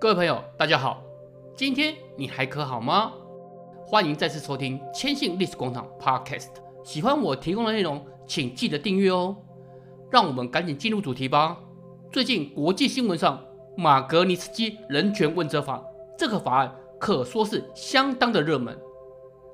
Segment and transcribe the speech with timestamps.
[0.00, 1.02] 各位朋友，大家好，
[1.56, 3.12] 今天你还可好吗？
[3.86, 6.48] 欢迎再次收听千信历史广场 Podcast。
[6.82, 9.36] 喜欢我提供的内容，请记得订阅哦。
[10.10, 11.58] 让我们赶紧进入主题吧。
[12.12, 13.42] 最近国际新闻上，
[13.76, 15.82] 马格尼斯基人权问责法
[16.18, 18.76] 这个法案可说是相当的热门，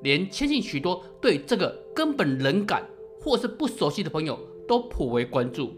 [0.00, 2.84] 连千信许多对这个根本冷感
[3.20, 5.72] 或是不熟悉的朋友都颇为关注。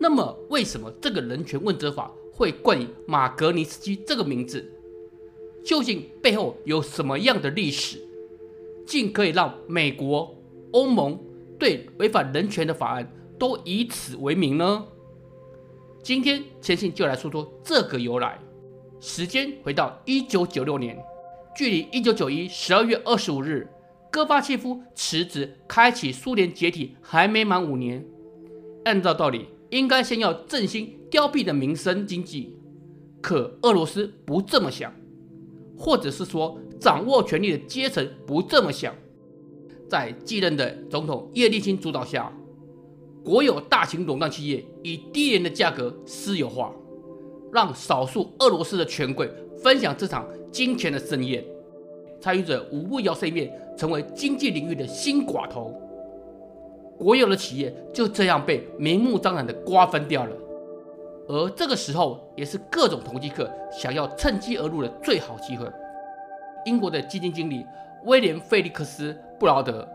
[0.00, 4.64] 那么，为什么这个人权问责法会冠以马格尼斯基这个名字？
[5.64, 7.98] 究竟背后有什么样的历史，
[8.86, 10.32] 竟可以让美国、
[10.70, 11.18] 欧盟
[11.58, 14.86] 对违反人权的法案都以此为名呢？
[16.00, 18.38] 今天千信就来说说这个由来。
[19.00, 20.96] 时间回到一九九六年，
[21.56, 23.68] 距离一九九一十二月二十五日
[24.12, 28.06] 戈巴契夫辞职、开启苏联解体还没满五年。
[28.84, 32.56] 按照道理，应该先要振兴凋敝的民生经济，
[33.20, 34.92] 可俄罗斯不这么想，
[35.76, 38.94] 或者是说掌握权力的阶层不这么想。
[39.88, 42.32] 在继任的总统叶利钦主导下，
[43.24, 46.74] 国有大型垄断企业以低廉的价格私有化，
[47.52, 51.44] 让少数俄罗斯的权贵分享这场金钱的盛宴，
[52.20, 55.74] 参与者无不摇身一变，成为经济领域的新寡头。
[56.98, 60.36] 国有的企业就这样被明目张胆地瓜分掉了，
[61.28, 65.64] 而这个时候也是各种投机客想要趁机而入的最好机会。
[66.64, 67.64] 英国的基金经理
[68.04, 69.88] 威廉·费利克斯·布劳德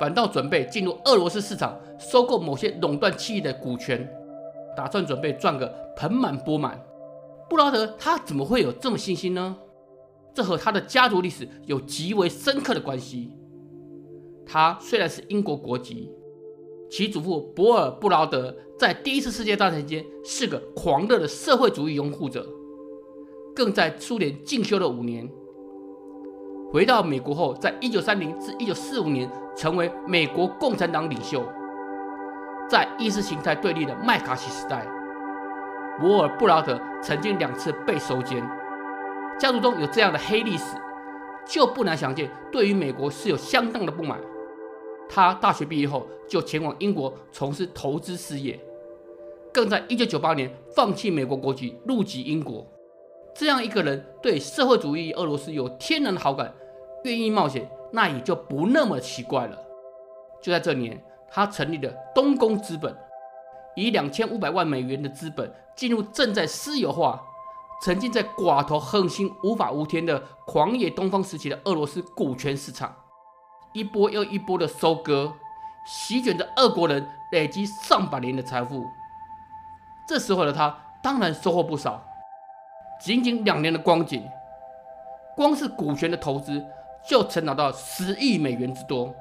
[0.00, 4.06] 反倒准备进入俄罗斯市场收购某些垄断企业的股权，
[4.76, 6.78] 打算准备赚个盆满钵满。
[7.48, 9.56] 布劳德他怎么会有这么信心呢？
[10.34, 13.32] 这和他的家族历史有极为深刻的关系。
[14.46, 16.08] 他虽然是英国国籍，
[16.88, 22.46] 其祖父博尔布劳德在第一次世界大战期间是个狂热的社会主义拥护者，
[23.54, 25.28] 更在苏联进修了五年。
[26.70, 31.42] 回到美国后，在一九三零至一九四五年成为美国共产党领袖。
[32.68, 34.86] 在意识形态对立的麦卡锡时代，
[36.00, 38.44] 博尔布劳德曾经两次被收监，
[39.38, 40.76] 家族中有这样的黑历史，
[41.46, 44.20] 就不难想见，对于美国是有相当的不满。
[45.08, 48.58] 他大学毕业后就前往英国从事投资事业，
[49.52, 52.66] 更在1998年放弃美国国籍，入籍英国。
[53.34, 56.52] 这样一个人对社会主义俄罗斯有天然的好感，
[57.04, 59.58] 愿意冒险，那也就不那么奇怪了。
[60.42, 62.96] 就在这年，他成立了东宫资本，
[63.74, 67.22] 以两千五百万美元的资本进入正在私有化、
[67.82, 72.94] 曾经在寡头横行无法无天的狂野东方时期的俄罗斯股权市场。
[73.72, 75.32] 一波又一波的收割，
[75.86, 78.86] 席卷着俄国人累积上百年的财富。
[80.08, 82.02] 这时候的他当然收获不少，
[83.00, 84.26] 仅仅两年的光景，
[85.34, 86.64] 光是股权的投资
[87.06, 89.14] 就曾拿到十亿美元之多。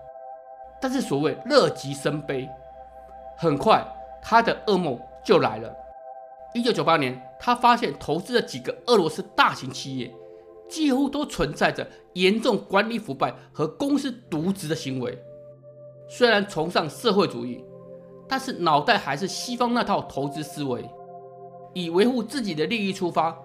[0.80, 2.50] 但是所谓乐极生悲，
[3.36, 3.84] 很快
[4.22, 5.76] 他的噩梦就来了。
[6.54, 10.10] 一九九八年，他发现投资了几个俄罗斯大型企业。
[10.68, 15.18] 几乎都存在着严重管理腐败和公司渎职的行为。
[16.08, 17.64] 虽然崇尚社会主义，
[18.28, 20.88] 但是脑袋还是西方那套投资思维，
[21.74, 23.38] 以维护自己的利益出发，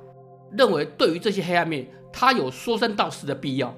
[0.52, 3.74] 认为对于这些黑暗面，他有说三道四的必要。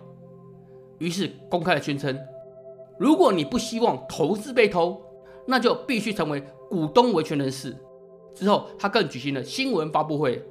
[0.98, 2.18] 于是公开的宣称：
[2.98, 5.00] 如果你不希望投资被偷，
[5.46, 7.76] 那就必须成为股东维权人士。
[8.34, 10.44] 之后，他更举行了新闻发布会。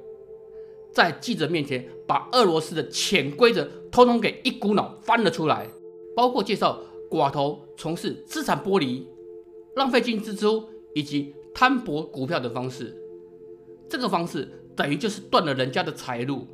[0.92, 5.66] 在记者面前，把俄罗斯的潜规则通通给一股脑翻了出来，
[6.14, 6.78] 包括介绍
[7.10, 9.08] 寡头从事资产剥离、
[9.76, 12.96] 浪费金支出以及摊薄股票的方式。
[13.88, 16.46] 这个方式等于就是断了人家的财路。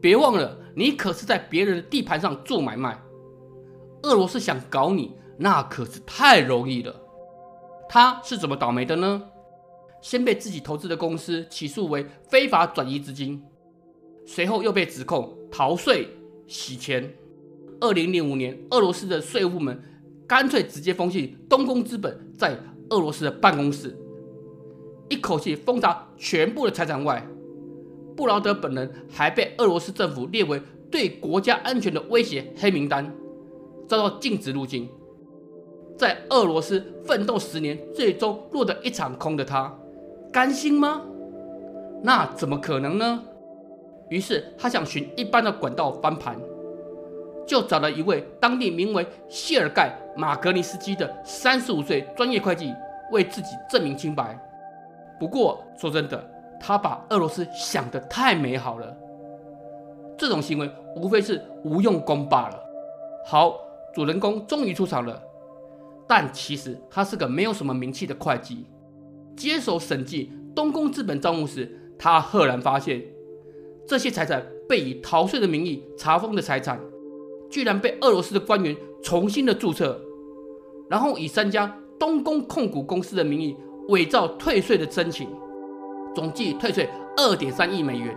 [0.00, 3.02] 别忘了，你可是在别人的地盘上做买卖。
[4.02, 6.94] 俄罗斯想搞你，那可是太容易了。
[7.88, 9.22] 他是怎么倒霉的呢？
[10.04, 13.42] 先被自己投资的公司起诉为非法转移资金，
[14.26, 16.06] 随后又被指控逃税、
[16.46, 17.10] 洗钱。
[17.80, 19.82] 二零零五年，俄罗斯的税务部门
[20.26, 22.54] 干脆直接封禁东宫资本在
[22.90, 23.96] 俄罗斯的办公室，
[25.08, 27.26] 一口气封杀全部的财产外，
[28.14, 30.60] 布劳德本人还被俄罗斯政府列为
[30.90, 33.10] 对国家安全的威胁黑名单，
[33.88, 34.86] 遭到禁止入境。
[35.96, 39.74] 在俄罗斯奋斗十年，最终落得一场空的他。
[40.34, 41.00] 甘心吗？
[42.02, 43.22] 那怎么可能呢？
[44.08, 46.36] 于是他想寻一般的管道翻盘，
[47.46, 52.74] 就找了一位当地名为谢尔盖·马格尼斯基的三十五岁专业会计
[53.12, 54.36] 为自己证明清白。
[55.20, 56.28] 不过说真的，
[56.58, 58.92] 他把俄罗斯想得太美好了。
[60.18, 62.60] 这种行为无非是无用功罢了。
[63.24, 63.56] 好，
[63.94, 65.22] 主人公终于出场了，
[66.08, 68.66] 但其实他是个没有什么名气的会计。
[69.36, 73.02] 接手审计东宫资本账目时，他赫然发现，
[73.86, 76.80] 这些财产被以逃税的名义查封的财产，
[77.50, 80.00] 居然被俄罗斯的官员重新的注册，
[80.88, 83.56] 然后以三家东宫控股公司的名义
[83.88, 85.28] 伪造退税的申请，
[86.14, 88.16] 总计退税二点三亿美元。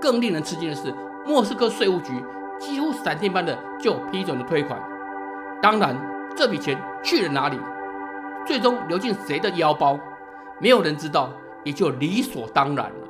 [0.00, 0.94] 更令人吃惊的是，
[1.26, 2.12] 莫斯科税务局
[2.60, 4.80] 几乎闪电般的就批准了退款。
[5.62, 5.96] 当然，
[6.36, 7.58] 这笔钱去了哪里，
[8.46, 9.98] 最终流进谁的腰包，
[10.60, 11.30] 没有人知道，
[11.64, 13.08] 也就理所当然了。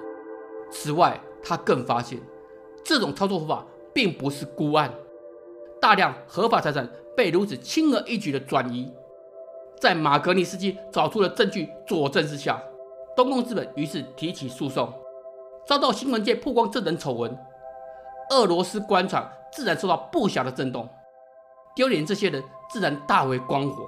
[0.70, 2.20] 此外，他更发现，
[2.82, 4.92] 这种操作方法并不是孤案，
[5.80, 8.92] 大量合法财产被如此轻而易举的转移。
[9.80, 12.60] 在马格尼斯基找出了证据佐证之下，
[13.14, 14.92] 东宫资本于是提起诉讼，
[15.66, 17.38] 遭到新闻界曝光这等丑闻，
[18.30, 20.88] 俄罗斯官场自然受到不小的震动，
[21.76, 23.86] 丢脸这些人自然大为光火，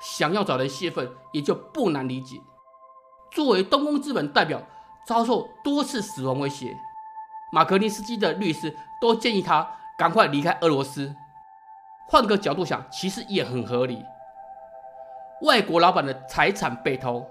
[0.00, 2.36] 想要找人泄愤也就不难理解。
[3.30, 4.60] 作为东宫资本代表，
[5.06, 6.76] 遭受多次死亡威胁，
[7.52, 11.14] 马格尼斯基的律师都建议他赶快离开俄罗斯。
[12.08, 14.04] 换个角度想，其实也很合理。
[15.42, 17.24] 外国老板的财产被偷，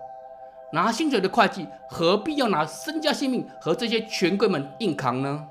[0.71, 5.47] 拿薪水的会计何必要拿身家性命和这些权贵们硬扛呢？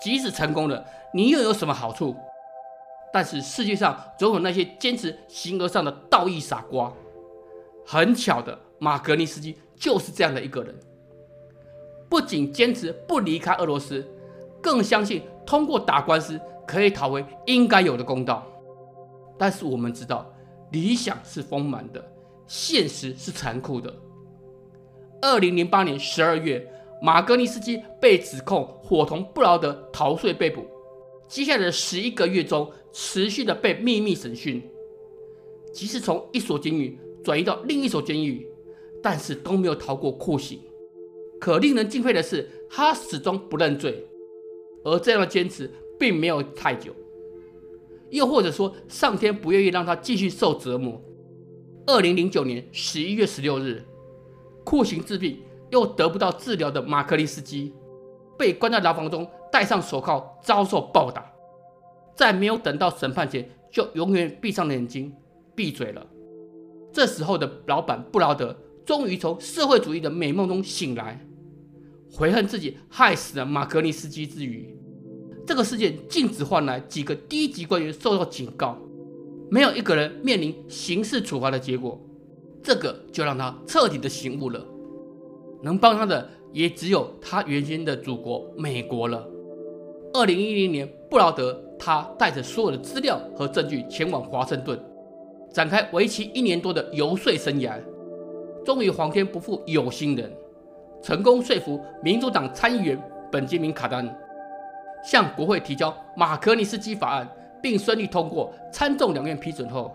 [0.00, 2.16] 即使成功了，你又有什么好处？
[3.12, 6.92] 但是世界上总有那些坚持形而上的道义傻瓜。
[7.86, 10.74] 很巧的，马格尼斯基就是这样的一个人。
[12.08, 14.06] 不仅坚持不离开俄罗斯，
[14.60, 18.46] 更相信通过打官司可以讨回应该有的公道。
[19.36, 20.32] 但是我们知道，
[20.70, 22.04] 理想是丰满的，
[22.46, 23.92] 现实是残酷的。
[25.20, 26.64] 二零零八年十二月，
[27.02, 30.64] 马格尼斯基被指控伙同布劳德逃税被捕，
[31.26, 34.62] 接下来的十一个月中，持续的被秘密审讯，
[35.72, 38.46] 即使从一所监狱转移到另一所监狱，
[39.04, 40.58] 但是都没有逃过酷刑。
[41.38, 44.06] 可令人敬佩的是，他始终不认罪，
[44.82, 46.94] 而这样的坚持并没有太久。
[48.08, 50.98] 又或者说，上天不愿意让他继续受折磨。
[51.86, 53.84] 二零零九年十一月十六日，
[54.64, 57.74] 酷刑治病又得不到治疗的马克利斯基，
[58.38, 61.30] 被关在牢房中，戴上手铐，遭受暴打，
[62.16, 65.12] 在没有等到审判前，就永远闭上了眼睛，
[65.54, 66.06] 闭嘴了。
[66.90, 71.20] 这时候的老板布劳德终于从社会主义的美梦中醒来。
[72.12, 74.72] 悔恨自己害死了马格尼斯基之余，
[75.44, 78.78] 这个事件竟只换来几个低级官员受到警告，
[79.50, 82.00] 没有一个人面临刑事处罚的结果，
[82.62, 84.64] 这个就让他彻底的醒悟了。
[85.60, 89.26] 能帮他的也只有他原先的祖国美国了。
[90.12, 94.78] 二零一零年，布劳德他带着所有的资料和证据前往华盛顿，
[95.52, 97.80] 展开为期一年多的游说生涯，
[98.64, 100.32] 终于皇天不负有心人。
[101.02, 102.98] 成功说服民主党参议员
[103.30, 104.08] 本杰明·卡丹
[105.04, 107.28] 向国会提交马格尼斯基法案，
[107.62, 109.94] 并顺利通过参众两院批准后，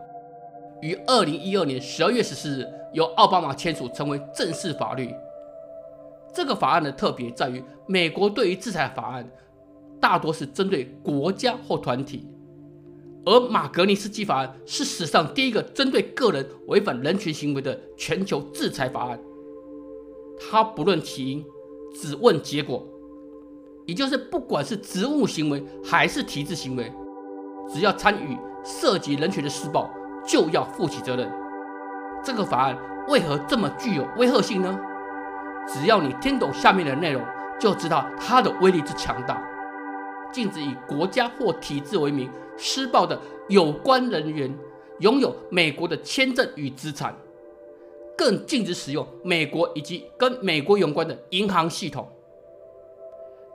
[0.82, 5.12] 于二零一二年十二月十四日由奥巴马签署，成为正式法律。
[6.32, 9.28] 这个法案的特别在于，美国对于制裁法案
[10.00, 12.28] 大多是针对国家或团体，
[13.26, 19.20] 而马格尼斯基法案是史上第一个针对个人违反人权行为的全球制裁法案。
[20.40, 21.46] 他不论起因，
[21.94, 22.88] 只问结果，
[23.86, 26.92] 也就是不管是职务行为还是体制行为，
[27.68, 29.90] 只要参与涉及人权的施暴，
[30.26, 31.30] 就要负起责任。
[32.24, 32.78] 这个法案
[33.10, 34.80] 为何这么具有威吓性呢？
[35.68, 37.22] 只要你听懂下面的内容，
[37.60, 39.44] 就知道它的威力之强大。
[40.32, 44.56] 禁止以国家或体制为名施暴的有关人员
[45.00, 47.16] 拥有美国的签证与资产。
[48.18, 52.06] 更禁止使用美国以及跟美国有关的银行系统。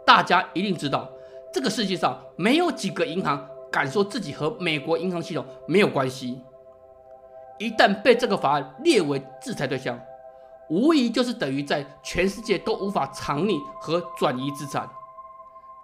[0.06, 1.06] 大家一定知道，
[1.52, 6.40] 这个世界上没有几个银行敢说自己和美国银行系统没有关系。
[7.58, 10.00] 一旦被这个法案列为制裁对象，
[10.70, 14.88] 无疑就是等于在全世界都无法藏匿和转移资产，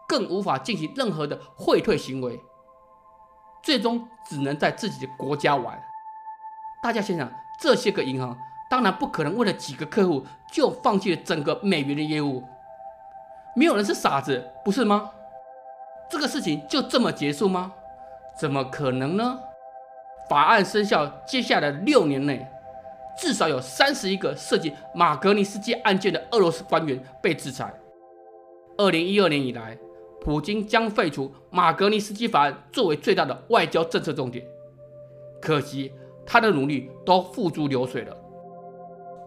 [0.08, 2.40] 更无法进行任何的汇退行为，
[3.62, 5.80] 最终只能在自己的国家玩。
[6.82, 8.36] 大家想想，这些个银行。
[8.70, 12.44] 当然不可能为了几个客户就放弃了整个美元的业务，
[13.56, 15.10] 没有人是傻子，不是吗？
[16.08, 17.72] 这个事情就这么结束吗？
[18.38, 19.40] 怎么可能呢？
[20.28, 22.46] 法案生效接下来六年内，
[23.18, 27.74] 至少有三十一个涉及马格尼斯基案件的俄罗斯官员被制裁。
[28.78, 29.76] 二零一二年以来，
[30.20, 34.46] 普京将废除马格尼斯基法案作为最大的外交政策重点。
[35.40, 35.92] 可惜
[36.26, 38.16] 他的努力都付诸流水了。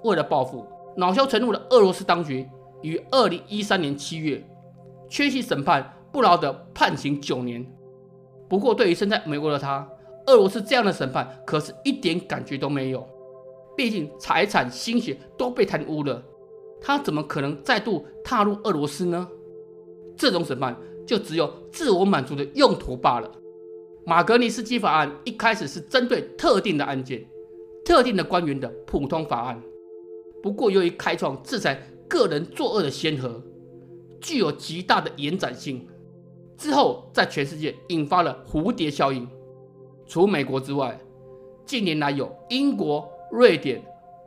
[0.03, 2.47] 为了报复，恼羞成怒的俄罗斯当局
[2.81, 4.43] 于二零一三年七月，
[5.09, 7.65] 缺席审判布劳德判刑九年。
[8.47, 9.88] 不过，对于身在美国的他，
[10.27, 13.07] 俄罗斯这样的审判可是一点感觉都没有。
[13.75, 16.21] 毕竟财产、心血都被贪污了，
[16.79, 19.27] 他怎么可能再度踏入俄罗斯呢？
[20.15, 23.32] 这种审判就只有自我满足的用途罢了。
[24.05, 27.25] 马格尼斯基法案一开始是针对特定的案件、
[27.86, 29.62] 特定的官员的普通法案，
[30.41, 33.41] 不过由于开创制裁个人作恶的先河，
[34.20, 35.88] 具有极大的延展性，
[36.58, 39.27] 之后在全世界引发了蝴蝶效应。
[40.05, 41.00] 除美国之外，
[41.65, 43.10] 近年来有英国。
[43.32, 43.84] 瑞典、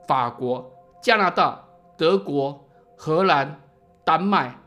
[0.09, 0.69] 法国、
[1.01, 1.65] 加拿大、
[1.97, 2.67] 德国、
[2.97, 3.63] 荷兰、
[4.05, 4.61] 丹麦、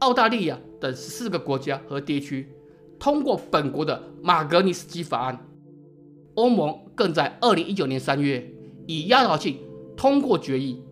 [0.00, 2.48] 澳大利亚等十四个国家和地区
[2.98, 5.48] 通过本国的马格尼斯基法案。
[6.34, 8.46] 欧盟更在二零一九年三月
[8.86, 9.58] 以压倒性
[9.96, 10.82] 通过决议，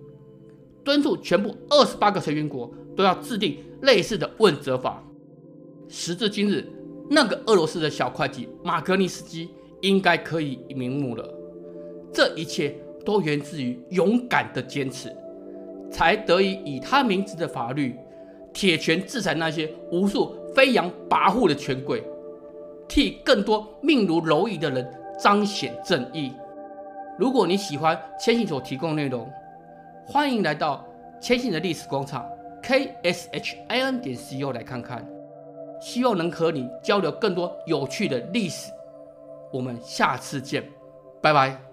[0.82, 5.02] 敦促全部二十八个成员国都要制定类似的问责法。
[5.88, 6.66] 时至今日，
[7.10, 9.50] 那个俄罗斯的小会计马格尼斯基
[9.82, 11.28] 应该可以瞑目了。
[12.12, 12.78] 这一切。
[13.04, 15.14] 都源自于勇敢的坚持，
[15.92, 17.94] 才得以以他名字的法律
[18.54, 22.02] 铁拳制裁那些无数飞扬跋扈的权贵，
[22.88, 26.32] 替更多命如蝼蚁的人彰显正义。
[27.18, 29.28] 如果你喜欢千信所提供的内容，
[30.06, 30.86] 欢迎来到
[31.20, 32.24] 千信的历史广场
[32.62, 35.06] k s h i n 点 c o 来看看，
[35.80, 38.70] 希望能和你交流更多有趣的历史。
[39.52, 40.62] 我们下次见，
[41.20, 41.63] 拜拜。